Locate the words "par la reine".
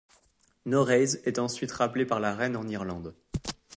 2.07-2.57